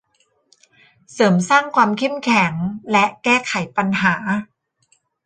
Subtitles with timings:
[1.13, 2.53] เสริมสร้างความเข้มแข็ง
[2.91, 4.15] และแก้ไขปัญหา